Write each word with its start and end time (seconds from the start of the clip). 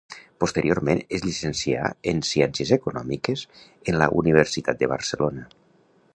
Posteriorment 0.43 1.01
es 1.17 1.25
llicencià 1.25 1.85
en 2.13 2.23
Ciències 2.31 2.73
Econòmiques 2.79 3.45
en 3.93 4.01
la 4.05 4.09
Universitat 4.25 4.83
de 4.83 4.91
Barcelona. 4.97 5.47